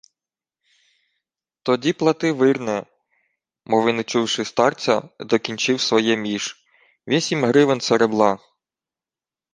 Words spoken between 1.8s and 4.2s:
плати вирне,— мов і не